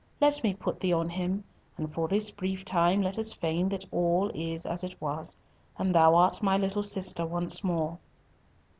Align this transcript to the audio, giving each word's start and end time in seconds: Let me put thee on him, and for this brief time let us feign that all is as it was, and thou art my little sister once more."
Let 0.19 0.43
me 0.43 0.55
put 0.55 0.79
thee 0.79 0.93
on 0.93 1.09
him, 1.09 1.43
and 1.77 1.93
for 1.93 2.07
this 2.07 2.31
brief 2.31 2.65
time 2.65 3.03
let 3.03 3.19
us 3.19 3.33
feign 3.33 3.69
that 3.69 3.85
all 3.91 4.31
is 4.33 4.65
as 4.65 4.83
it 4.83 4.99
was, 4.99 5.37
and 5.77 5.93
thou 5.93 6.15
art 6.15 6.41
my 6.41 6.57
little 6.57 6.81
sister 6.81 7.23
once 7.23 7.63
more." 7.63 7.99